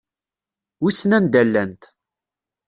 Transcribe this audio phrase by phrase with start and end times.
[0.81, 1.81] Wissen anda llant.